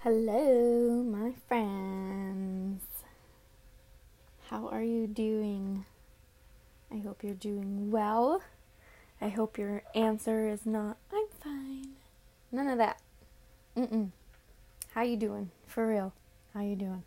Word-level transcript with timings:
Hello, 0.00 1.02
my 1.02 1.32
friends. 1.48 2.82
How 4.48 4.68
are 4.68 4.82
you 4.82 5.06
doing? 5.08 5.84
I 6.92 6.98
hope 6.98 7.24
you're 7.24 7.34
doing 7.34 7.90
well. 7.90 8.42
I 9.20 9.30
hope 9.30 9.58
your 9.58 9.82
answer 9.94 10.48
is 10.48 10.64
not 10.64 10.98
I'm 11.12 11.26
fine. 11.42 11.94
None 12.52 12.68
of 12.68 12.78
that. 12.78 13.00
Mm-mm. 13.76 14.10
How 14.92 15.02
you 15.02 15.16
doing? 15.16 15.50
For 15.66 15.88
real. 15.88 16.12
How 16.54 16.60
you 16.60 16.76
doing? 16.76 17.02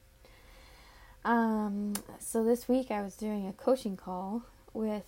Um, 1.23 1.93
so 2.19 2.43
this 2.43 2.67
week 2.67 2.91
I 2.91 3.01
was 3.01 3.15
doing 3.15 3.47
a 3.47 3.53
coaching 3.53 3.95
call 3.95 4.43
with 4.73 5.05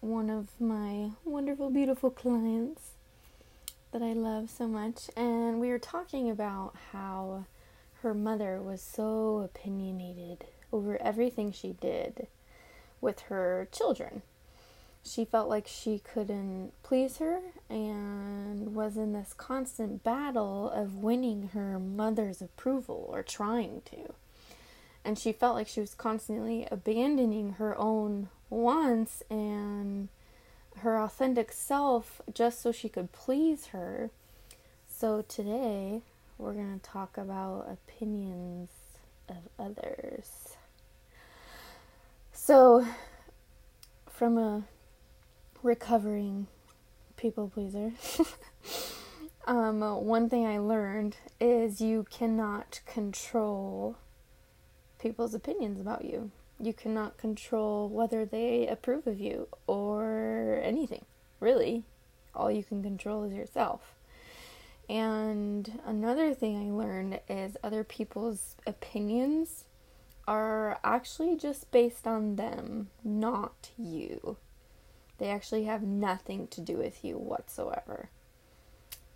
one 0.00 0.28
of 0.28 0.48
my 0.60 1.12
wonderful 1.24 1.70
beautiful 1.70 2.10
clients 2.10 2.90
that 3.92 4.02
I 4.02 4.12
love 4.12 4.50
so 4.50 4.68
much, 4.68 5.10
and 5.16 5.60
we 5.60 5.68
were 5.70 5.78
talking 5.78 6.30
about 6.30 6.74
how 6.92 7.46
her 8.02 8.14
mother 8.14 8.60
was 8.60 8.80
so 8.80 9.38
opinionated 9.38 10.44
over 10.72 11.00
everything 11.02 11.50
she 11.52 11.72
did 11.72 12.28
with 13.00 13.20
her 13.22 13.68
children. 13.72 14.22
She 15.02 15.24
felt 15.24 15.48
like 15.48 15.66
she 15.66 15.98
couldn't 15.98 16.72
please 16.82 17.16
her 17.18 17.40
and 17.68 18.74
was 18.74 18.96
in 18.96 19.12
this 19.12 19.32
constant 19.32 20.04
battle 20.04 20.70
of 20.70 21.02
winning 21.02 21.50
her 21.54 21.78
mother's 21.78 22.42
approval 22.42 23.08
or 23.08 23.22
trying 23.22 23.82
to. 23.86 24.14
And 25.04 25.18
she 25.18 25.32
felt 25.32 25.54
like 25.54 25.68
she 25.68 25.80
was 25.80 25.94
constantly 25.94 26.68
abandoning 26.70 27.52
her 27.52 27.76
own 27.78 28.28
wants 28.50 29.22
and 29.30 30.08
her 30.80 30.98
authentic 30.98 31.52
self 31.52 32.20
just 32.32 32.60
so 32.60 32.72
she 32.72 32.88
could 32.88 33.12
please 33.12 33.66
her. 33.66 34.10
So 34.88 35.22
today 35.22 36.02
we're 36.38 36.54
going 36.54 36.78
to 36.78 36.90
talk 36.90 37.16
about 37.16 37.68
opinions 37.70 38.70
of 39.28 39.36
others. 39.58 40.56
So, 42.32 42.86
from 44.08 44.38
a 44.38 44.64
recovering 45.62 46.46
people 47.16 47.48
pleaser, 47.48 47.92
um, 49.46 49.80
one 49.80 50.28
thing 50.28 50.46
I 50.46 50.58
learned 50.58 51.16
is 51.40 51.80
you 51.80 52.06
cannot 52.10 52.80
control 52.86 53.96
people's 54.98 55.34
opinions 55.34 55.80
about 55.80 56.04
you 56.04 56.30
you 56.60 56.72
cannot 56.72 57.18
control 57.18 57.88
whether 57.88 58.24
they 58.24 58.66
approve 58.66 59.06
of 59.06 59.18
you 59.18 59.48
or 59.66 60.60
anything, 60.62 61.04
really. 61.40 61.84
All 62.34 62.50
you 62.50 62.62
can 62.62 62.82
control 62.82 63.24
is 63.24 63.32
yourself. 63.32 63.94
And 64.88 65.80
another 65.86 66.34
thing 66.34 66.56
I 66.56 66.70
learned 66.72 67.20
is 67.28 67.56
other 67.62 67.84
people's 67.84 68.56
opinions 68.66 69.64
are 70.26 70.78
actually 70.84 71.36
just 71.36 71.70
based 71.70 72.06
on 72.06 72.36
them, 72.36 72.88
not 73.02 73.70
you. 73.78 74.36
They 75.18 75.28
actually 75.28 75.64
have 75.64 75.82
nothing 75.82 76.48
to 76.48 76.60
do 76.60 76.76
with 76.76 77.04
you 77.04 77.18
whatsoever. 77.18 78.10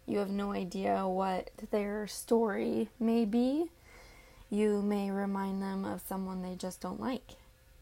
You 0.07 0.19
have 0.19 0.31
no 0.31 0.53
idea 0.53 1.09
what 1.09 1.51
their 1.71 2.07
story 2.07 2.91
may 3.01 3.25
be 3.25 3.71
you 4.55 4.83
may 4.83 5.11
remind 5.11 5.61
them 5.61 5.85
of 5.85 6.01
someone 6.07 6.43
they 6.43 6.55
just 6.55 6.81
don't 6.81 7.01
like. 7.01 7.33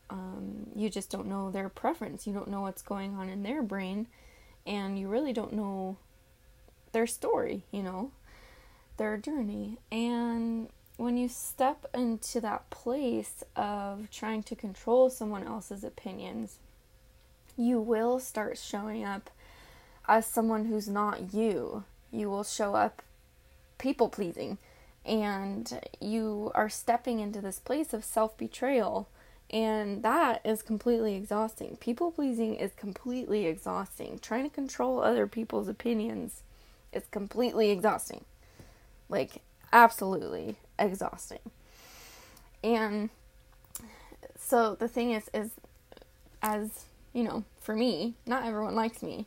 Um, 0.08 0.66
you 0.74 0.88
just 0.88 1.10
don't 1.10 1.26
know 1.26 1.50
their 1.50 1.68
preference. 1.68 2.26
You 2.26 2.32
don't 2.32 2.48
know 2.48 2.62
what's 2.62 2.82
going 2.82 3.14
on 3.14 3.28
in 3.28 3.42
their 3.42 3.62
brain, 3.62 4.06
and 4.66 4.98
you 4.98 5.08
really 5.08 5.32
don't 5.32 5.52
know 5.52 5.96
their 6.92 7.06
story, 7.06 7.64
you 7.70 7.82
know, 7.82 8.10
their 8.96 9.16
journey. 9.16 9.78
And 9.90 10.68
when 10.96 11.16
you 11.16 11.28
step 11.28 11.86
into 11.94 12.40
that 12.40 12.70
place 12.70 13.44
of 13.54 14.10
trying 14.10 14.42
to 14.44 14.56
control 14.56 15.10
someone 15.10 15.46
else's 15.46 15.84
opinions, 15.84 16.56
you 17.56 17.80
will 17.80 18.18
start 18.18 18.56
showing 18.56 19.04
up 19.04 19.30
as 20.08 20.26
someone 20.26 20.66
who's 20.66 20.88
not 20.88 21.34
you. 21.34 21.84
You 22.10 22.30
will 22.30 22.44
show 22.44 22.74
up 22.74 23.02
people 23.78 24.08
pleasing 24.08 24.58
and 25.04 25.80
you 26.00 26.50
are 26.54 26.68
stepping 26.68 27.20
into 27.20 27.40
this 27.40 27.58
place 27.58 27.92
of 27.92 28.04
self 28.04 28.36
betrayal. 28.36 29.08
And 29.50 30.02
that 30.02 30.40
is 30.46 30.62
completely 30.62 31.14
exhausting. 31.14 31.76
People 31.76 32.10
pleasing 32.10 32.54
is 32.54 32.72
completely 32.74 33.46
exhausting. 33.46 34.18
Trying 34.18 34.44
to 34.44 34.54
control 34.54 35.00
other 35.00 35.26
people's 35.26 35.68
opinions 35.68 36.42
is 36.92 37.04
completely 37.10 37.70
exhausting. 37.70 38.24
Like, 39.10 39.42
absolutely 39.70 40.56
exhausting. 40.78 41.40
And 42.64 43.10
so 44.38 44.74
the 44.74 44.88
thing 44.88 45.10
is, 45.10 45.28
is 45.34 45.50
as 46.40 46.86
you 47.12 47.22
know, 47.22 47.44
for 47.60 47.74
me, 47.74 48.14
not 48.26 48.44
everyone 48.44 48.74
likes 48.74 49.02
me. 49.02 49.26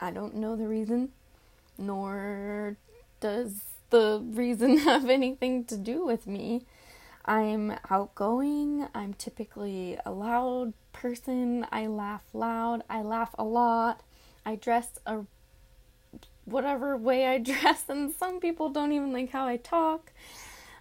I 0.00 0.10
don't 0.10 0.36
know 0.36 0.56
the 0.56 0.68
reason, 0.68 1.10
nor 1.78 2.76
does 3.20 3.62
the 3.90 4.22
reason 4.24 4.78
have 4.78 5.08
anything 5.08 5.64
to 5.64 5.76
do 5.76 6.04
with 6.04 6.26
me. 6.26 6.66
I'm 7.24 7.76
outgoing. 7.90 8.86
I'm 8.94 9.14
typically 9.14 9.98
a 10.04 10.12
loud 10.12 10.72
person. 10.92 11.66
I 11.72 11.86
laugh 11.88 12.22
loud. 12.32 12.84
I 12.88 13.02
laugh 13.02 13.34
a 13.38 13.44
lot. 13.44 14.02
I 14.44 14.54
dress 14.54 15.00
a 15.06 15.24
whatever 16.44 16.96
way 16.96 17.26
I 17.26 17.38
dress, 17.52 17.84
and 17.88 18.12
some 18.12 18.40
people 18.40 18.70
don't 18.70 18.92
even 18.92 19.12
like 19.12 19.30
how 19.30 19.46
I 19.46 19.56
talk. 19.56 20.12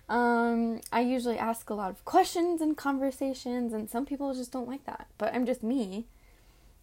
Um, 0.07 0.81
I 0.91 1.01
usually 1.01 1.39
ask 1.39 1.69
a 1.69 1.73
lot 1.73 1.89
of 1.89 2.05
questions 2.05 2.61
in 2.61 2.75
conversations, 2.75 3.73
and 3.73 3.89
some 3.89 4.05
people 4.05 4.33
just 4.33 4.51
don't 4.51 4.67
like 4.67 4.85
that. 4.85 5.07
But 5.17 5.33
I'm 5.33 5.45
just 5.45 5.63
me. 5.63 6.05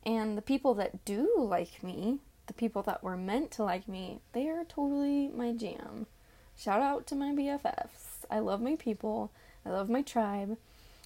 And 0.04 0.36
the 0.36 0.42
people 0.42 0.74
that 0.74 1.04
do 1.04 1.32
like 1.38 1.84
me, 1.84 2.18
the 2.52 2.58
people 2.58 2.82
that 2.82 3.02
were 3.02 3.16
meant 3.16 3.50
to 3.50 3.62
like 3.62 3.88
me, 3.88 4.20
they 4.32 4.46
are 4.48 4.64
totally 4.64 5.28
my 5.28 5.52
jam. 5.52 6.06
Shout 6.54 6.82
out 6.82 7.06
to 7.06 7.14
my 7.14 7.32
BFFs. 7.32 8.26
I 8.30 8.40
love 8.40 8.60
my 8.60 8.76
people. 8.76 9.32
I 9.64 9.70
love 9.70 9.88
my 9.88 10.02
tribe. 10.02 10.58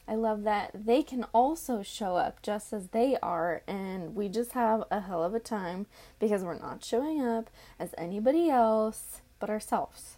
I 0.08 0.16
love 0.16 0.42
that 0.42 0.72
they 0.74 1.04
can 1.04 1.24
also 1.32 1.82
show 1.82 2.16
up 2.16 2.42
just 2.42 2.72
as 2.72 2.88
they 2.88 3.16
are, 3.22 3.62
and 3.68 4.16
we 4.16 4.28
just 4.28 4.52
have 4.52 4.84
a 4.90 5.00
hell 5.00 5.22
of 5.22 5.34
a 5.34 5.40
time 5.40 5.86
because 6.18 6.42
we're 6.42 6.58
not 6.58 6.84
showing 6.84 7.24
up 7.24 7.48
as 7.78 7.94
anybody 7.96 8.50
else 8.50 9.20
but 9.38 9.50
ourselves. 9.50 10.16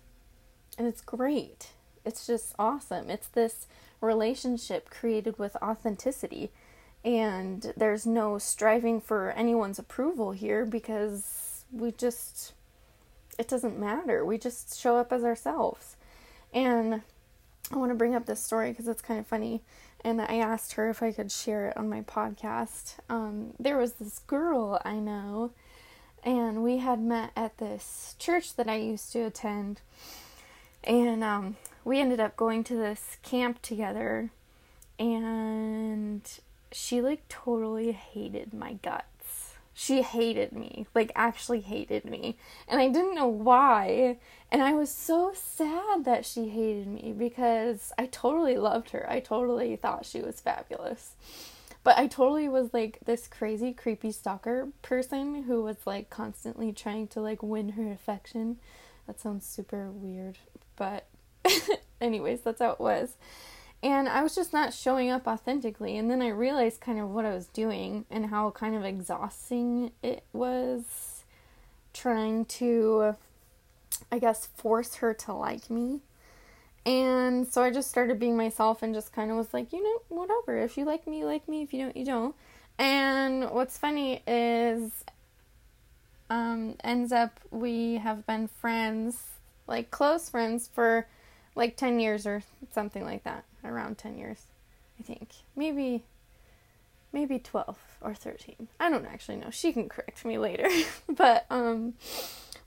And 0.79 0.87
it's 0.87 1.03
great. 1.03 1.73
It's 2.07 2.27
just 2.27 2.55
awesome. 2.59 3.11
It's 3.11 3.29
this 3.29 3.67
relationship 4.01 4.89
created 4.89 5.39
with 5.39 5.57
authenticity 5.57 6.51
and 7.05 7.73
there's 7.77 8.07
no 8.07 8.39
striving 8.39 9.01
for 9.01 9.31
anyone's 9.33 9.79
approval 9.79 10.33
here 10.33 10.65
because 10.65 11.65
we 11.73 11.93
just 11.93 12.53
it 13.39 13.47
doesn't 13.49 13.79
matter. 13.79 14.25
We 14.25 14.37
just 14.37 14.79
show 14.79 14.97
up 14.97 15.13
as 15.13 15.23
ourselves. 15.23 15.97
And 16.53 17.03
I 17.71 17.77
want 17.77 17.93
to 17.93 17.97
bring 17.97 18.15
up 18.15 18.27
this 18.27 18.43
story 18.43 18.71
because 18.71 18.89
it's 18.89 19.03
kind 19.03 19.21
of 19.21 19.27
funny. 19.27 19.63
And 20.05 20.21
I 20.21 20.39
asked 20.39 20.73
her 20.73 20.91
if 20.91 21.03
I 21.03 21.13
could 21.13 21.31
share 21.31 21.69
it 21.69 21.77
on 21.77 21.89
my 21.89 22.03
podcast. 22.03 22.95
Um, 23.09 23.55
there 23.59 23.79
was 23.79 23.95
this 23.95 24.21
girl 24.21 24.81
I 24.85 24.95
know, 24.95 25.53
and 26.25 26.63
we 26.63 26.79
had 26.79 27.01
met 27.01 27.31
at 27.37 27.59
this 27.59 28.15
church 28.19 28.55
that 28.57 28.69
I 28.69 28.77
used 28.77 29.13
to 29.13 29.21
attend. 29.21 29.81
And 30.85 31.23
um, 31.23 31.57
we 31.85 32.01
ended 32.01 32.21
up 32.21 32.37
going 32.37 32.65
to 32.65 32.77
this 32.77 33.19
camp 33.23 33.61
together. 33.63 34.31
And 34.99 36.29
she 36.73 37.01
like 37.01 37.29
totally 37.29 37.93
hated 37.93 38.53
my 38.53 38.75
guts. 38.75 39.55
She 39.75 40.03
hated 40.03 40.53
me, 40.53 40.87
like 40.95 41.13
actually 41.15 41.61
hated 41.61 42.05
me. 42.05 42.37
And 42.67 42.81
I 42.81 42.89
didn't 42.89 43.15
know 43.15 43.29
why. 43.29 44.19
And 44.51 44.63
I 44.63 44.73
was 44.73 44.91
so 44.91 45.33
sad 45.35 46.05
that 46.05 46.27
she 46.27 46.49
hated 46.49 46.89
me 46.89 47.15
because 47.17 47.93
I 47.97 48.07
totally 48.07 48.57
loved 48.57 48.91
her. 48.91 49.07
I 49.09 49.21
totally 49.21 49.77
thought 49.77 50.05
she 50.05 50.21
was 50.21 50.41
fabulous. 50.41 51.15
But 51.85 51.97
I 51.97 52.07
totally 52.07 52.49
was 52.49 52.75
like 52.75 52.99
this 53.05 53.29
crazy 53.29 53.73
creepy 53.73 54.11
stalker 54.11 54.69
person 54.83 55.45
who 55.45 55.63
was 55.63 55.77
like 55.87 56.11
constantly 56.11 56.73
trying 56.73 57.07
to 57.09 57.21
like 57.21 57.43
win 57.43 57.71
her 57.71 57.91
affection. 57.93 58.59
That 59.07 59.21
sounds 59.21 59.47
super 59.47 59.91
weird, 59.91 60.39
but 60.77 61.07
anyways, 62.01 62.43
that's 62.43 62.61
how 62.61 62.71
it 62.73 62.81
was. 62.81 63.17
And 63.83 64.09
I 64.09 64.23
was 64.23 64.35
just 64.35 64.53
not 64.53 64.75
showing 64.75 65.11
up 65.11 65.27
authentically. 65.27 65.97
And 65.97 66.11
then 66.11 66.21
I 66.21 66.29
realized 66.29 66.81
kind 66.81 66.99
of 66.99 67.11
what 67.11 67.25
I 67.25 67.35
was 67.35 67.47
doing 67.47 68.05
and 68.11 68.27
how 68.27 68.51
kind 68.51 68.75
of 68.75 68.85
exhausting 68.85 69.93
it 70.03 70.25
was 70.33 71.25
trying 71.93 72.45
to, 72.47 73.15
I 74.11 74.19
guess, 74.19 74.47
force 74.47 74.97
her 74.97 75.15
to 75.15 75.33
like 75.33 75.71
me. 75.71 76.01
And 76.85 77.47
so 77.53 77.63
I 77.63 77.71
just 77.71 77.91
started 77.91 78.19
being 78.19 78.37
myself 78.37 78.83
and 78.83 78.95
just 78.95 79.13
kind 79.13 79.31
of 79.31 79.37
was 79.37 79.53
like, 79.53 79.73
you 79.73 79.83
know, 79.83 80.03
whatever. 80.09 80.59
If 80.59 80.77
you 80.77 80.85
like 80.85 81.07
me, 81.07 81.21
you 81.21 81.27
like 81.27 81.47
me. 81.49 81.63
If 81.63 81.73
you 81.73 81.85
don't, 81.85 81.97
you 81.97 82.05
don't. 82.05 82.35
And 82.79 83.51
what's 83.51 83.77
funny 83.77 84.23
is, 84.27 85.05
um, 86.31 86.77
ends 86.85 87.13
up 87.13 87.41
we 87.51 87.97
have 87.97 88.27
been 88.27 88.49
friends, 88.49 89.23
like 89.67 89.91
close 89.91 90.29
friends, 90.29 90.69
for 90.73 91.07
like 91.59 91.77
10 91.77 91.99
years 91.99 92.25
or 92.25 92.45
something 92.73 93.05
like 93.05 93.25
that, 93.25 93.45
around 93.65 93.99
10 93.99 94.17
years, 94.17 94.45
I 94.99 95.03
think. 95.03 95.31
Maybe 95.57 96.05
maybe 97.13 97.39
12 97.39 97.77
or 98.01 98.15
13. 98.15 98.69
I 98.79 98.89
don't 98.91 99.07
actually 99.07 99.37
know. 99.37 99.51
She 99.51 99.73
can 99.73 99.89
correct 99.89 100.25
me 100.25 100.39
later. 100.39 100.69
but 101.09 101.47
um 101.51 101.95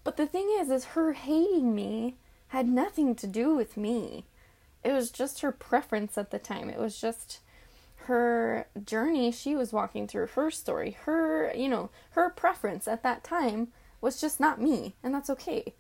but 0.04 0.18
the 0.18 0.28
thing 0.28 0.50
is 0.60 0.70
is 0.70 0.86
her 0.86 1.14
hating 1.14 1.74
me 1.74 2.18
had 2.50 2.68
nothing 2.68 3.16
to 3.16 3.28
do 3.28 3.56
with 3.56 3.78
me. 3.78 4.26
It 4.84 4.92
was 4.92 5.10
just 5.10 5.40
her 5.40 5.54
preference 5.54 6.18
at 6.18 6.32
the 6.32 6.40
time. 6.40 6.70
It 6.70 6.80
was 6.80 7.00
just 7.00 7.40
her 8.08 8.68
journey 8.84 9.32
she 9.32 9.56
was 9.56 9.72
walking 9.72 10.08
through, 10.08 10.28
her 10.28 10.52
story, 10.52 10.98
her, 11.04 11.54
you 11.56 11.70
know, 11.70 11.92
her 12.12 12.30
preference 12.30 12.88
at 12.88 13.04
that 13.04 13.24
time 13.24 13.70
was 14.02 14.20
just 14.20 14.40
not 14.40 14.60
me, 14.60 14.96
and 15.04 15.14
that's 15.14 15.30
okay. 15.30 15.76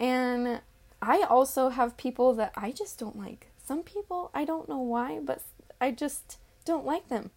And 0.00 0.62
I 1.02 1.22
also 1.22 1.70
have 1.70 1.96
people 1.96 2.34
that 2.34 2.52
I 2.56 2.72
just 2.72 2.98
don't 2.98 3.18
like. 3.18 3.46
Some 3.64 3.82
people, 3.82 4.30
I 4.34 4.44
don't 4.44 4.68
know 4.68 4.80
why, 4.80 5.20
but 5.22 5.42
I 5.80 5.92
just 5.92 6.38
don't 6.64 6.84
like 6.84 7.08
them. 7.08 7.30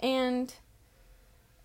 And 0.00 0.54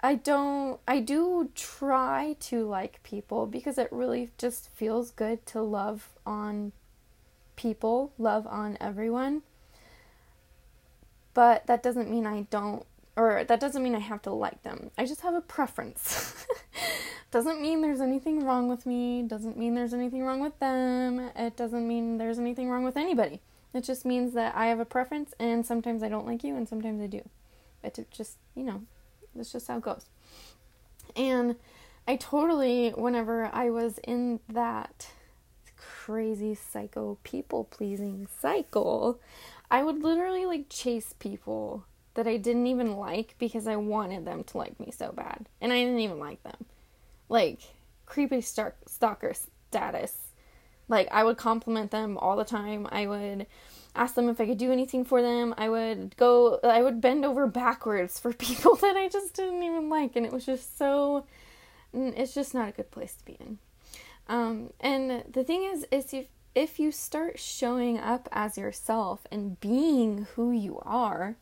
I 0.02 0.16
don't, 0.16 0.80
I 0.88 1.00
do 1.00 1.50
try 1.56 2.36
to 2.42 2.66
like 2.68 3.02
people 3.04 3.46
because 3.46 3.78
it 3.78 3.92
really 3.92 4.32
just 4.38 4.70
feels 4.74 5.12
good 5.12 5.46
to 5.48 5.62
love 5.62 6.10
on 6.26 6.72
people, 7.56 8.14
love 8.18 8.46
on 8.48 8.78
everyone. 8.80 9.42
But 11.34 11.68
that 11.68 11.82
doesn't 11.82 12.10
mean 12.10 12.26
I 12.26 12.42
don't, 12.50 12.86
or 13.16 13.44
that 13.44 13.60
doesn't 13.60 13.84
mean 13.84 13.96
I 13.96 14.00
have 14.00 14.22
to 14.24 14.32
like 14.32 14.64
them. 14.64 14.92
I 14.98 15.06
just 15.06 15.22
have 15.22 15.34
a 15.34 15.42
preference. 15.42 16.46
doesn't 17.31 17.62
mean 17.62 17.81
there's 17.81 18.01
anything 18.01 18.45
wrong 18.45 18.68
with 18.68 18.86
me, 18.86 19.24
doesn't 19.24 19.57
mean 19.57 19.74
there's 19.74 19.94
anything 19.94 20.24
wrong 20.24 20.42
with 20.42 20.60
them, 20.60 21.31
it 21.36 21.56
doesn't 21.56 21.88
mean 21.88 22.18
there's 22.18 22.39
anything 22.39 22.69
wrong 22.69 22.83
with 22.83 22.98
anybody. 22.98 23.39
It 23.74 23.83
just 23.86 24.06
means 24.06 24.33
that 24.33 24.54
I 24.56 24.68
have 24.68 24.80
a 24.80 24.86
preference 24.86 25.33
and 25.39 25.66
sometimes 25.66 26.04
I 26.04 26.10
don't 26.10 26.28
like 26.28 26.44
you 26.44 26.56
and 26.56 26.68
sometimes 26.68 27.01
I 27.01 27.07
do. 27.07 27.22
It 27.83 28.06
just, 28.12 28.38
you 28.54 28.63
know, 28.63 28.83
that's 29.33 29.51
just 29.51 29.68
how 29.68 29.78
it 29.78 29.83
goes. 29.83 30.06
And 31.16 31.56
I 32.07 32.18
totally, 32.18 32.89
whenever 32.89 33.50
I 33.54 33.69
was 33.69 33.98
in 34.00 34.39
that 34.50 35.07
crazy 35.78 36.54
psycho 36.56 37.18
people 37.24 37.63
pleasing 37.63 38.28
cycle, 38.42 39.19
I 39.69 39.83
would 39.83 40.04
literally 40.04 40.45
like 40.45 40.68
chase 40.69 41.13
people 41.18 41.86
that 42.16 42.28
I 42.28 42.36
didn't 42.36 42.68
even 42.68 42.98
like 42.98 43.36
because 43.39 43.68
I 43.68 43.78
wanted 43.78 44.25
them 44.25 44.44
to 44.45 44.57
like 44.57 44.80
me 44.80 44.92
so 44.92 45.13
bad. 45.13 45.48
And 45.62 45.72
I 45.72 45.78
didn't 45.78 46.00
even 46.00 46.19
like 46.19 46.44
them. 46.44 46.66
Like, 47.31 47.62
creepy 48.06 48.42
stalker 48.42 49.33
status. 49.69 50.18
Like, 50.89 51.07
I 51.12 51.24
would 51.24 51.38
compliment 51.38 51.89
them 51.89 52.18
all 52.18 52.36
the 52.36 52.44
time. 52.44 52.89
I 52.92 53.07
would 53.07 53.48
ask 53.95 54.16
them 54.16 54.28
if 54.28 54.42
I 54.42 54.45
could 54.45 54.57
do 54.57 54.74
anything 54.74 55.06
for 55.06 55.22
them. 55.22 55.56
I 55.57 55.69
would 55.69 56.18
go, 56.18 56.60
I 56.62 56.81
would 56.81 57.00
bend 57.00 57.24
over 57.24 57.48
backwards 57.48 58.19
for 58.19 58.33
people 58.48 58.75
that 58.75 58.98
I 58.98 59.07
just 59.07 59.33
didn't 59.33 59.63
even 59.63 59.88
like. 59.88 60.18
And 60.18 60.25
it 60.25 60.33
was 60.33 60.45
just 60.45 60.78
so, 60.78 61.25
it's 61.94 62.33
just 62.33 62.54
not 62.54 62.68
a 62.68 62.74
good 62.74 62.92
place 62.92 63.13
to 63.13 63.24
be 63.24 63.38
in. 63.39 63.60
Um, 64.28 64.74
and 64.81 65.24
the 65.31 65.45
thing 65.45 65.63
is, 65.63 65.86
is 65.89 66.13
if, 66.13 66.25
if 66.54 66.81
you 66.81 66.92
start 66.92 67.39
showing 67.39 67.98
up 67.98 68.28
as 68.33 68.57
yourself 68.57 69.25
and 69.31 69.57
being 69.62 70.28
who 70.36 70.51
you 70.51 70.81
are, 70.86 71.38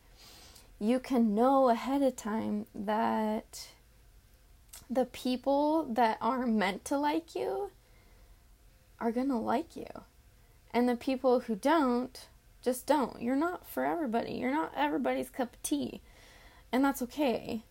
you 0.78 1.00
can 1.00 1.34
know 1.34 1.68
ahead 1.68 2.00
of 2.00 2.14
time 2.14 2.66
that 2.76 3.66
the 4.90 5.04
people 5.04 5.84
that 5.84 6.18
are 6.20 6.46
meant 6.46 6.84
to 6.86 6.98
like 6.98 7.34
you 7.36 7.70
are 8.98 9.12
going 9.12 9.28
to 9.28 9.36
like 9.36 9.76
you. 9.76 9.86
And 10.72 10.88
the 10.88 10.96
people 10.96 11.40
who 11.40 11.54
don't 11.54 12.26
just 12.62 12.86
don't. 12.86 13.22
You're 13.22 13.36
not 13.36 13.66
for 13.68 13.84
everybody. 13.84 14.32
You're 14.32 14.52
not 14.52 14.72
everybody's 14.76 15.30
cup 15.30 15.54
of 15.54 15.62
tea. 15.62 16.02
And 16.72 16.84
that's 16.84 17.00
okay. 17.02 17.62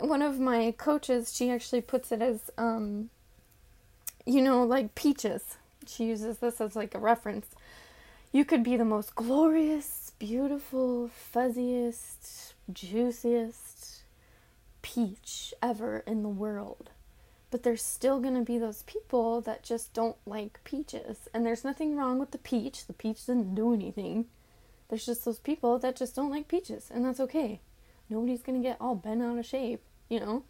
One 0.00 0.22
of 0.22 0.40
my 0.40 0.74
coaches, 0.76 1.34
she 1.34 1.50
actually 1.50 1.82
puts 1.82 2.10
it 2.10 2.22
as 2.22 2.50
um 2.56 3.10
you 4.26 4.42
know, 4.42 4.64
like 4.64 4.94
peaches. 4.94 5.56
She 5.86 6.04
uses 6.04 6.38
this 6.38 6.60
as 6.60 6.76
like 6.76 6.94
a 6.94 6.98
reference. 6.98 7.46
You 8.30 8.44
could 8.44 8.62
be 8.62 8.76
the 8.76 8.84
most 8.84 9.14
glorious, 9.14 10.12
beautiful, 10.18 11.10
fuzziest, 11.34 12.52
juiciest 12.70 13.67
peach 14.94 15.52
ever 15.62 16.02
in 16.06 16.22
the 16.22 16.28
world. 16.30 16.90
But 17.50 17.62
there's 17.62 17.82
still 17.82 18.20
going 18.20 18.34
to 18.34 18.42
be 18.42 18.58
those 18.58 18.82
people 18.84 19.42
that 19.42 19.62
just 19.62 19.92
don't 19.92 20.16
like 20.26 20.60
peaches. 20.64 21.28
And 21.34 21.44
there's 21.44 21.64
nothing 21.64 21.94
wrong 21.94 22.18
with 22.18 22.30
the 22.30 22.38
peach. 22.38 22.86
The 22.86 22.92
peach 22.94 23.26
didn't 23.26 23.54
do 23.54 23.74
anything. 23.74 24.26
There's 24.88 25.04
just 25.04 25.24
those 25.24 25.38
people 25.38 25.78
that 25.78 25.96
just 25.96 26.16
don't 26.16 26.30
like 26.30 26.48
peaches. 26.48 26.90
And 26.90 27.04
that's 27.04 27.20
okay. 27.20 27.60
Nobody's 28.08 28.42
going 28.42 28.62
to 28.62 28.66
get 28.66 28.78
all 28.80 28.94
bent 28.94 29.22
out 29.22 29.38
of 29.38 29.44
shape, 29.44 29.82
you 30.08 30.20
know? 30.20 30.44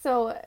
So 0.00 0.40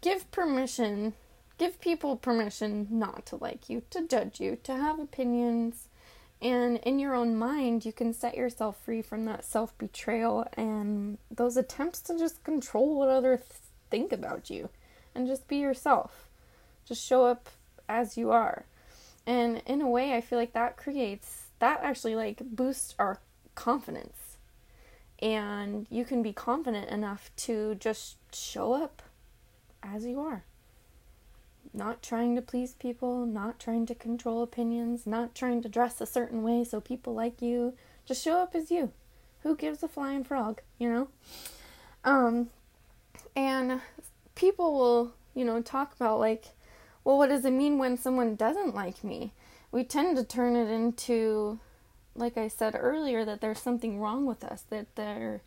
give 0.00 0.30
permission, 0.30 1.14
give 1.58 1.80
people 1.80 2.16
permission 2.16 2.86
not 2.88 3.26
to 3.26 3.36
like 3.36 3.68
you, 3.68 3.82
to 3.90 4.06
judge 4.06 4.40
you, 4.40 4.56
to 4.62 4.76
have 4.76 5.00
opinions. 5.00 5.88
And 6.42 6.78
in 6.78 6.98
your 6.98 7.14
own 7.14 7.36
mind, 7.36 7.84
you 7.84 7.92
can 7.92 8.14
set 8.14 8.36
yourself 8.36 8.78
free 8.82 9.02
from 9.02 9.26
that 9.26 9.44
self 9.44 9.76
betrayal 9.76 10.46
and 10.54 11.18
those 11.30 11.56
attempts 11.56 12.00
to 12.02 12.18
just 12.18 12.42
control 12.44 12.98
what 12.98 13.08
others 13.08 13.40
think 13.90 14.12
about 14.12 14.48
you 14.48 14.70
and 15.14 15.26
just 15.26 15.48
be 15.48 15.56
yourself. 15.56 16.28
Just 16.86 17.04
show 17.04 17.26
up 17.26 17.50
as 17.88 18.16
you 18.16 18.30
are. 18.30 18.64
And 19.26 19.62
in 19.66 19.82
a 19.82 19.88
way, 19.88 20.14
I 20.14 20.22
feel 20.22 20.38
like 20.38 20.54
that 20.54 20.76
creates, 20.76 21.46
that 21.58 21.80
actually 21.82 22.16
like 22.16 22.40
boosts 22.40 22.94
our 22.98 23.20
confidence. 23.54 24.38
And 25.20 25.86
you 25.90 26.06
can 26.06 26.22
be 26.22 26.32
confident 26.32 26.88
enough 26.88 27.30
to 27.38 27.74
just 27.74 28.16
show 28.34 28.72
up 28.72 29.02
as 29.82 30.06
you 30.06 30.20
are. 30.20 30.44
Not 31.72 32.02
trying 32.02 32.34
to 32.34 32.42
please 32.42 32.74
people, 32.74 33.26
not 33.26 33.60
trying 33.60 33.86
to 33.86 33.94
control 33.94 34.42
opinions, 34.42 35.06
not 35.06 35.34
trying 35.34 35.62
to 35.62 35.68
dress 35.68 36.00
a 36.00 36.06
certain 36.06 36.42
way 36.42 36.64
so 36.64 36.80
people 36.80 37.14
like 37.14 37.40
you. 37.40 37.74
Just 38.04 38.24
show 38.24 38.38
up 38.38 38.54
as 38.54 38.70
you. 38.70 38.92
Who 39.42 39.56
gives 39.56 39.82
a 39.82 39.88
flying 39.88 40.24
frog, 40.24 40.60
you 40.78 40.90
know? 40.90 41.08
Um, 42.04 42.50
and 43.36 43.80
people 44.34 44.74
will, 44.74 45.12
you 45.34 45.44
know, 45.44 45.62
talk 45.62 45.94
about 45.94 46.18
like, 46.18 46.46
well, 47.04 47.18
what 47.18 47.28
does 47.28 47.44
it 47.44 47.52
mean 47.52 47.78
when 47.78 47.96
someone 47.96 48.34
doesn't 48.34 48.74
like 48.74 49.04
me? 49.04 49.32
We 49.72 49.84
tend 49.84 50.16
to 50.16 50.24
turn 50.24 50.56
it 50.56 50.68
into, 50.68 51.60
like 52.14 52.36
I 52.36 52.48
said 52.48 52.74
earlier, 52.78 53.24
that 53.24 53.40
there's 53.40 53.60
something 53.60 54.00
wrong 54.00 54.26
with 54.26 54.44
us, 54.44 54.62
that 54.70 54.96
they're 54.96 55.42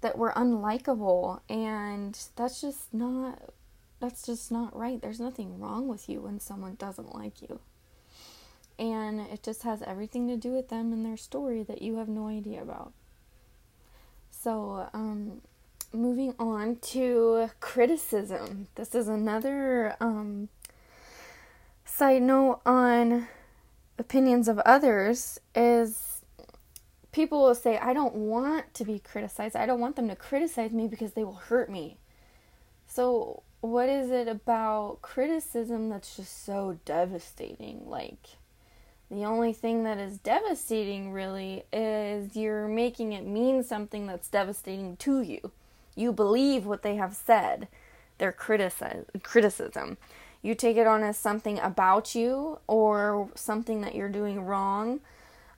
that 0.00 0.18
we're 0.18 0.34
unlikable, 0.34 1.40
and 1.48 2.18
that's 2.36 2.60
just 2.60 2.92
not 2.92 3.38
that's 4.04 4.22
just 4.22 4.52
not 4.52 4.76
right. 4.76 5.00
There's 5.00 5.18
nothing 5.18 5.58
wrong 5.58 5.88
with 5.88 6.10
you 6.10 6.20
when 6.20 6.38
someone 6.38 6.74
doesn't 6.74 7.14
like 7.14 7.40
you. 7.40 7.60
And 8.78 9.18
it 9.20 9.42
just 9.42 9.62
has 9.62 9.80
everything 9.80 10.28
to 10.28 10.36
do 10.36 10.50
with 10.50 10.68
them 10.68 10.92
and 10.92 11.06
their 11.06 11.16
story 11.16 11.62
that 11.62 11.80
you 11.80 11.96
have 11.96 12.08
no 12.08 12.28
idea 12.28 12.60
about. 12.60 12.92
So, 14.30 14.90
um, 14.92 15.40
moving 15.90 16.34
on 16.38 16.76
to 16.76 17.48
criticism. 17.60 18.66
This 18.74 18.94
is 18.94 19.08
another 19.08 19.96
um, 20.00 20.50
side 21.86 22.20
note 22.20 22.60
on 22.66 23.28
opinions 23.96 24.48
of 24.48 24.58
others 24.60 25.40
is 25.54 26.20
people 27.10 27.42
will 27.42 27.54
say 27.54 27.78
I 27.78 27.94
don't 27.94 28.14
want 28.14 28.74
to 28.74 28.84
be 28.84 28.98
criticized. 28.98 29.56
I 29.56 29.64
don't 29.64 29.80
want 29.80 29.96
them 29.96 30.08
to 30.08 30.16
criticize 30.16 30.72
me 30.72 30.88
because 30.88 31.12
they 31.12 31.24
will 31.24 31.34
hurt 31.34 31.70
me. 31.70 31.96
So, 32.86 33.42
what 33.64 33.88
is 33.88 34.10
it 34.10 34.28
about 34.28 34.98
criticism 35.02 35.88
that's 35.88 36.16
just 36.16 36.44
so 36.44 36.78
devastating? 36.84 37.82
Like 37.86 38.36
the 39.10 39.24
only 39.24 39.52
thing 39.52 39.84
that 39.84 39.98
is 39.98 40.18
devastating 40.18 41.12
really 41.12 41.64
is 41.72 42.36
you're 42.36 42.68
making 42.68 43.12
it 43.12 43.26
mean 43.26 43.62
something 43.62 44.06
that's 44.06 44.28
devastating 44.28 44.96
to 44.98 45.20
you 45.20 45.52
you 45.94 46.12
believe 46.12 46.66
what 46.66 46.82
they 46.82 46.96
have 46.96 47.14
said, 47.14 47.68
their 48.18 48.32
critici- 48.32 49.04
criticism. 49.22 49.96
You 50.42 50.54
take 50.54 50.76
it 50.76 50.86
on 50.86 51.02
as 51.02 51.18
something 51.18 51.58
about 51.58 52.14
you 52.14 52.58
or 52.66 53.30
something 53.34 53.80
that 53.80 53.94
you're 53.94 54.08
doing 54.08 54.44
wrong. 54.44 55.00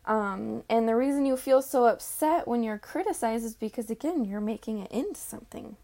Um, 0.04 0.62
and 0.68 0.88
the 0.88 0.94
reason 0.94 1.26
you 1.26 1.36
feel 1.36 1.60
so 1.60 1.86
upset 1.86 2.46
when 2.46 2.62
you're 2.62 2.78
criticized 2.78 3.44
is 3.44 3.54
because, 3.54 3.90
again, 3.90 4.24
you're 4.24 4.40
making 4.40 4.78
it 4.78 4.90
into 4.92 5.18
something. 5.18 5.76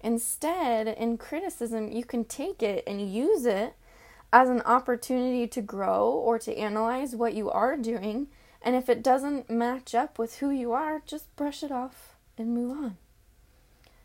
Instead, 0.00 0.86
in 0.86 1.18
criticism, 1.18 1.90
you 1.90 2.04
can 2.04 2.24
take 2.24 2.62
it 2.62 2.84
and 2.86 3.12
use 3.12 3.44
it 3.46 3.74
as 4.32 4.48
an 4.48 4.60
opportunity 4.62 5.46
to 5.46 5.60
grow 5.60 6.08
or 6.10 6.38
to 6.38 6.56
analyze 6.56 7.16
what 7.16 7.34
you 7.34 7.50
are 7.50 7.76
doing. 7.76 8.28
And 8.62 8.76
if 8.76 8.88
it 8.88 9.02
doesn't 9.02 9.50
match 9.50 9.94
up 9.94 10.18
with 10.18 10.36
who 10.38 10.50
you 10.50 10.72
are, 10.72 11.02
just 11.06 11.34
brush 11.36 11.62
it 11.62 11.72
off 11.72 12.16
and 12.36 12.54
move 12.54 12.70
on. 12.70 12.96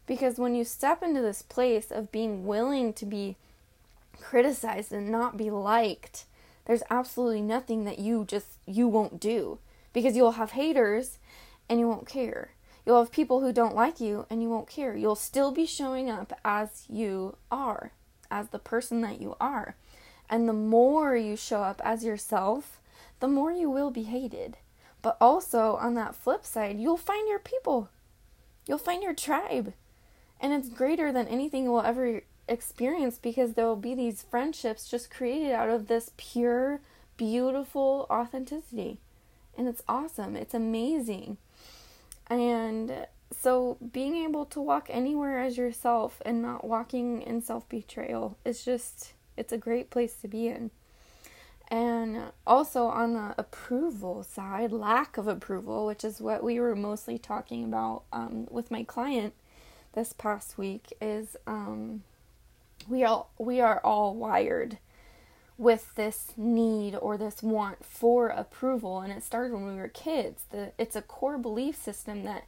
Because 0.06 0.38
when 0.38 0.56
you 0.56 0.64
step 0.66 1.02
into 1.04 1.22
this 1.22 1.42
place 1.42 1.92
of 1.92 2.12
being 2.12 2.46
willing 2.46 2.94
to 2.94 3.06
be 3.06 3.38
criticized 4.20 4.92
and 4.92 5.10
not 5.10 5.38
be 5.38 5.50
liked, 5.50 6.26
There's 6.66 6.84
absolutely 6.90 7.42
nothing 7.42 7.84
that 7.86 8.00
you 8.00 8.26
just 8.26 8.48
you 8.66 8.88
won't 8.88 9.20
do 9.20 9.60
because 9.92 10.16
you'll 10.16 10.34
have 10.34 10.52
haters 10.52 11.18
and 11.70 11.80
you 11.80 11.88
won't 11.88 12.08
care. 12.08 12.52
You'll 12.86 13.00
have 13.00 13.12
people 13.12 13.42
who 13.42 13.54
don't 13.54 13.76
like 13.76 14.00
you 14.00 14.26
and 14.30 14.42
you 14.42 14.50
won't 14.50 14.68
care. 14.70 14.96
You'll 14.96 15.16
still 15.16 15.52
be 15.52 15.66
showing 15.66 16.10
up 16.10 16.38
as 16.44 16.86
you 16.90 17.38
are, 17.52 17.92
as 18.30 18.50
the 18.50 18.60
person 18.60 19.02
that 19.02 19.22
you 19.22 19.36
are. 19.40 19.76
And 20.30 20.48
the 20.48 20.54
more 20.54 21.16
you 21.16 21.36
show 21.36 21.64
up 21.64 21.82
as 21.84 22.04
yourself, 22.04 22.82
the 23.20 23.28
more 23.28 23.52
you 23.52 23.70
will 23.70 23.92
be 23.92 24.04
hated. 24.04 24.58
But 25.02 25.18
also, 25.20 25.76
on 25.76 25.96
that 25.96 26.16
flip 26.16 26.46
side, 26.46 26.80
you'll 26.80 26.98
find 26.98 27.28
your 27.28 27.40
people. 27.40 27.90
You'll 28.66 28.78
find 28.78 29.04
your 29.04 29.14
tribe. 29.14 29.74
And 30.40 30.54
it's 30.54 30.70
greater 30.70 31.12
than 31.12 31.28
anything 31.28 31.72
we'll 31.72 31.82
ever 31.82 32.22
experience 32.48 33.18
because 33.18 33.54
there 33.54 33.66
will 33.66 33.76
be 33.76 33.96
these 33.96 34.24
friendships 34.24 34.90
just 34.90 35.12
created 35.12 35.52
out 35.52 35.70
of 35.70 35.88
this 35.88 36.12
pure, 36.18 36.82
beautiful 37.16 38.08
authenticity. 38.10 39.00
And 39.58 39.68
it's 39.68 39.84
awesome. 39.88 40.36
It's 40.36 40.54
amazing. 40.54 41.38
And 42.28 43.08
so 43.32 43.78
being 43.92 44.16
able 44.16 44.46
to 44.46 44.62
walk 44.62 44.88
anywhere 44.90 45.40
as 45.40 45.58
yourself 45.58 46.22
and 46.26 46.42
not 46.42 46.64
walking 46.64 47.22
in 47.22 47.42
self 47.42 47.68
betrayal 47.68 48.38
is 48.46 48.64
just, 48.64 49.14
it's 49.38 49.52
a 49.52 49.58
great 49.58 49.90
place 49.90 50.16
to 50.18 50.28
be 50.28 50.48
in. 50.48 50.72
And 51.70 52.32
also 52.46 52.86
on 52.86 53.14
the 53.14 53.34
approval 53.38 54.24
side, 54.24 54.72
lack 54.72 55.18
of 55.18 55.28
approval, 55.28 55.88
which 55.88 56.04
is 56.04 56.22
what 56.22 56.44
we 56.44 56.60
were 56.60 56.76
mostly 56.76 57.18
talking 57.18 57.64
about 57.64 58.04
um, 58.12 58.48
with 58.52 58.70
my 58.70 58.84
client 58.84 59.34
this 59.94 60.14
past 60.14 60.58
week, 60.58 60.94
is 61.02 61.36
um, 61.48 62.04
we 62.88 63.04
all 63.04 63.32
we 63.40 63.60
are 63.60 63.80
all 63.80 64.14
wired 64.16 64.78
with 65.58 65.94
this 65.96 66.34
need 66.36 66.96
or 66.96 67.18
this 67.18 67.44
want 67.44 67.86
for 67.86 68.28
approval, 68.30 69.02
and 69.02 69.14
it 69.14 69.24
started 69.24 69.54
when 69.54 69.68
we 69.68 69.76
were 69.76 69.88
kids. 69.88 70.44
The 70.52 70.72
it's 70.78 70.96
a 70.96 71.02
core 71.02 71.38
belief 71.38 71.76
system 71.76 72.24
that 72.24 72.46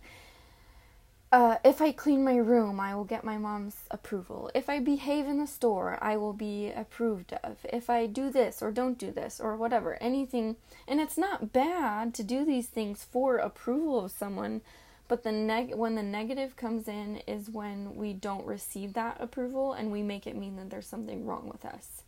uh, 1.32 1.58
if 1.66 1.82
I 1.82 1.92
clean 1.92 2.24
my 2.24 2.38
room, 2.38 2.80
I 2.80 2.96
will 2.96 3.04
get 3.04 3.26
my 3.26 3.38
mom's 3.38 3.76
approval. 3.92 4.50
If 4.56 4.70
I 4.70 4.80
behave 4.80 5.26
in 5.28 5.38
the 5.38 5.48
store, 5.48 5.98
I 6.02 6.16
will 6.16 6.32
be 6.32 6.72
approved 6.72 7.34
of. 7.44 7.58
If 7.74 7.90
I 7.90 8.06
do 8.06 8.30
this 8.30 8.62
or 8.62 8.72
don't 8.72 8.98
do 8.98 9.12
this 9.12 9.42
or 9.42 9.58
whatever, 9.58 9.98
anything. 10.02 10.56
And 10.88 11.02
it's 11.02 11.18
not 11.18 11.52
bad 11.52 12.14
to 12.14 12.24
do 12.24 12.46
these 12.46 12.68
things 12.68 13.04
for 13.04 13.36
approval 13.36 14.06
of 14.06 14.12
someone, 14.12 14.62
but 15.10 15.24
the 15.24 15.34
neg- 15.34 15.76
when 15.76 15.96
the 15.96 16.04
negative 16.04 16.56
comes 16.56 16.88
in 16.88 17.18
is 17.28 17.50
when 17.50 17.96
we 17.98 18.14
don't 18.14 18.46
receive 18.46 18.94
that 18.94 19.18
approval 19.20 19.74
and 19.74 19.92
we 19.92 20.04
make 20.04 20.26
it 20.26 20.38
mean 20.38 20.56
that 20.56 20.70
there's 20.70 20.88
something 20.88 21.26
wrong 21.26 21.50
with 21.50 21.66
us. 21.66 22.04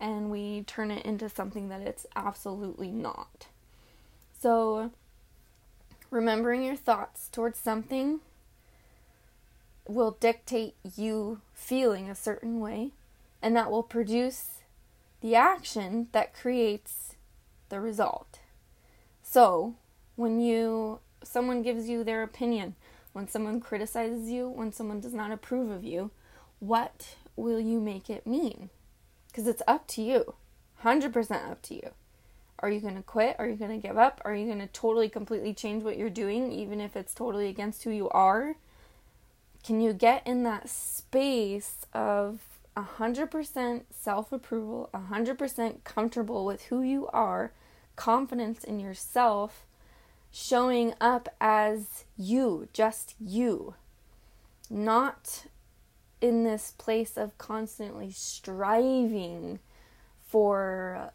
And 0.00 0.30
we 0.30 0.62
turn 0.62 0.90
it 0.90 1.04
into 1.04 1.28
something 1.28 1.68
that 1.68 1.80
it's 1.80 2.06
absolutely 2.14 2.90
not. 2.90 3.46
So, 4.40 4.92
remembering 6.10 6.62
your 6.62 6.76
thoughts 6.76 7.28
towards 7.28 7.58
something 7.58 8.20
will 9.88 10.12
dictate 10.20 10.76
you 10.96 11.40
feeling 11.54 12.08
a 12.08 12.14
certain 12.14 12.60
way, 12.60 12.92
and 13.42 13.56
that 13.56 13.70
will 13.70 13.82
produce 13.82 14.60
the 15.20 15.34
action 15.34 16.08
that 16.12 16.34
creates 16.34 17.16
the 17.70 17.80
result. 17.80 18.38
So, 19.22 19.74
when 20.14 20.40
you 20.40 21.00
someone 21.24 21.62
gives 21.62 21.88
you 21.88 22.04
their 22.04 22.22
opinion, 22.22 22.76
when 23.12 23.28
someone 23.28 23.60
criticizes 23.60 24.30
you, 24.30 24.48
when 24.48 24.72
someone 24.72 25.00
does 25.00 25.14
not 25.14 25.32
approve 25.32 25.70
of 25.70 25.82
you, 25.82 26.10
what 26.60 27.16
will 27.34 27.60
you 27.60 27.80
make 27.80 28.08
it 28.08 28.26
mean? 28.26 28.70
Because 29.28 29.46
it's 29.46 29.62
up 29.66 29.86
to 29.88 30.02
you. 30.02 30.34
100% 30.82 31.50
up 31.50 31.62
to 31.62 31.74
you. 31.74 31.90
Are 32.60 32.70
you 32.70 32.80
going 32.80 32.96
to 32.96 33.02
quit? 33.02 33.36
Are 33.38 33.48
you 33.48 33.56
going 33.56 33.80
to 33.80 33.86
give 33.86 33.96
up? 33.96 34.20
Are 34.24 34.34
you 34.34 34.46
going 34.46 34.58
to 34.58 34.66
totally, 34.68 35.08
completely 35.08 35.54
change 35.54 35.84
what 35.84 35.96
you're 35.96 36.10
doing, 36.10 36.50
even 36.52 36.80
if 36.80 36.96
it's 36.96 37.14
totally 37.14 37.48
against 37.48 37.84
who 37.84 37.90
you 37.90 38.08
are? 38.10 38.56
Can 39.62 39.80
you 39.80 39.92
get 39.92 40.26
in 40.26 40.42
that 40.44 40.68
space 40.68 41.86
of 41.92 42.40
100% 42.76 43.82
self 43.90 44.32
approval, 44.32 44.90
100% 44.94 45.84
comfortable 45.84 46.44
with 46.44 46.64
who 46.64 46.82
you 46.82 47.08
are, 47.08 47.52
confidence 47.96 48.64
in 48.64 48.80
yourself, 48.80 49.66
showing 50.30 50.94
up 51.00 51.28
as 51.40 52.04
you, 52.16 52.68
just 52.72 53.14
you, 53.20 53.74
not 54.70 55.44
in 56.20 56.44
this 56.44 56.74
place 56.78 57.16
of 57.16 57.38
constantly 57.38 58.10
striving 58.10 59.58
for 60.26 61.12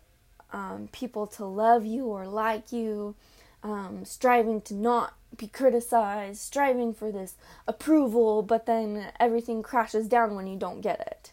um, 0.51 0.89
people 0.91 1.27
to 1.27 1.45
love 1.45 1.85
you 1.85 2.05
or 2.05 2.25
like 2.25 2.71
you, 2.71 3.15
um, 3.63 4.05
striving 4.05 4.61
to 4.61 4.73
not 4.73 5.13
be 5.35 5.47
criticized, 5.47 6.39
striving 6.39 6.93
for 6.93 7.11
this 7.11 7.35
approval, 7.67 8.43
but 8.43 8.65
then 8.65 9.11
everything 9.19 9.63
crashes 9.63 10.07
down 10.07 10.35
when 10.35 10.47
you 10.47 10.57
don't 10.57 10.81
get 10.81 10.99
it. 10.99 11.31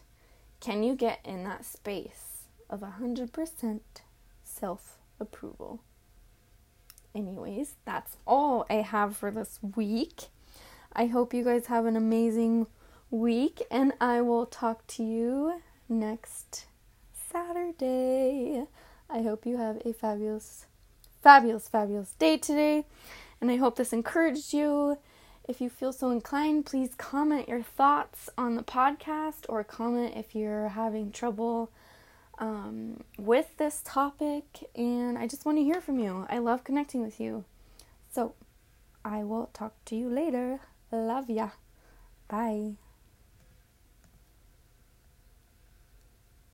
Can 0.59 0.83
you 0.83 0.95
get 0.95 1.19
in 1.23 1.43
that 1.43 1.65
space 1.65 2.45
of 2.69 2.81
100% 2.81 3.79
self 4.43 4.97
approval? 5.19 5.81
Anyways, 7.13 7.73
that's 7.85 8.17
all 8.25 8.65
I 8.69 8.75
have 8.75 9.17
for 9.17 9.31
this 9.31 9.59
week. 9.75 10.25
I 10.93 11.07
hope 11.07 11.33
you 11.33 11.43
guys 11.43 11.67
have 11.67 11.85
an 11.85 11.95
amazing 11.95 12.67
week, 13.11 13.61
and 13.69 13.91
I 13.99 14.21
will 14.21 14.45
talk 14.45 14.87
to 14.87 15.03
you 15.03 15.61
next 15.89 16.65
Saturday. 17.31 18.65
I 19.09 19.21
hope 19.21 19.45
you 19.45 19.57
have 19.57 19.81
a 19.85 19.93
fabulous, 19.93 20.65
fabulous, 21.21 21.67
fabulous 21.67 22.13
day 22.13 22.37
today, 22.37 22.85
and 23.39 23.51
I 23.51 23.57
hope 23.57 23.75
this 23.75 23.93
encouraged 23.93 24.53
you. 24.53 24.97
If 25.47 25.59
you 25.59 25.69
feel 25.69 25.91
so 25.91 26.09
inclined, 26.09 26.65
please 26.65 26.95
comment 26.97 27.49
your 27.49 27.61
thoughts 27.61 28.29
on 28.37 28.55
the 28.55 28.63
podcast 28.63 29.45
or 29.49 29.63
comment 29.63 30.13
if 30.15 30.33
you're 30.33 30.69
having 30.69 31.11
trouble 31.11 31.69
um, 32.39 33.03
with 33.17 33.57
this 33.57 33.81
topic, 33.83 34.69
and 34.75 35.17
I 35.17 35.27
just 35.27 35.45
want 35.45 35.57
to 35.57 35.63
hear 35.63 35.81
from 35.81 35.99
you. 35.99 36.25
I 36.29 36.37
love 36.37 36.63
connecting 36.63 37.01
with 37.01 37.19
you. 37.19 37.43
So, 38.09 38.33
I 39.03 39.23
will 39.23 39.49
talk 39.53 39.73
to 39.85 39.95
you 39.95 40.09
later. 40.09 40.59
Love 40.91 41.29
ya. 41.29 41.49
Bye. 42.27 42.75